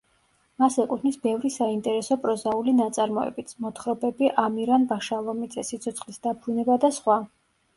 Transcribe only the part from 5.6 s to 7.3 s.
სიცოცხლის დაბრუნება და სხვა.